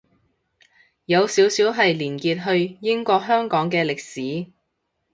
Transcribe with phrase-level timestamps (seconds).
[1.05, 4.51] 有少少係連結去英國香港嘅歷史